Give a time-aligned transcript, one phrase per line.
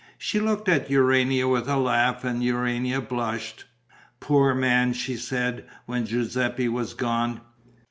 [0.17, 3.65] She looked at Urania with a laugh and Urania blushed:
[4.19, 7.41] "Poor man!" she said, when Giuseppe was gone.